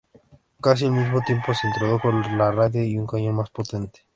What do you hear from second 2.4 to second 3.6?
radio y un cañón más